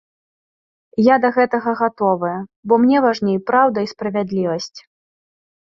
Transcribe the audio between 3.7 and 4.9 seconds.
і справядлівасць.